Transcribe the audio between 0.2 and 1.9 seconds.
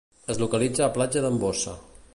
Es localitza a Platja d'en Bossa.